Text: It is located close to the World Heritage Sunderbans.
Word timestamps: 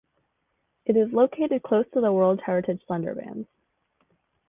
It 0.83 0.97
is 0.97 1.13
located 1.13 1.61
close 1.61 1.85
to 1.93 2.01
the 2.01 2.11
World 2.11 2.41
Heritage 2.43 2.81
Sunderbans. 2.89 3.45